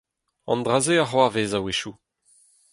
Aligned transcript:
An 0.51 0.59
dra-se 0.65 0.95
a 1.03 1.05
c'hoarvez 1.07 1.51
a-wechoù. 1.57 1.93